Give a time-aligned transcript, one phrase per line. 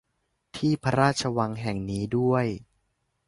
[0.55, 2.45] ที่พระราชวังแห่งนี้ด้วย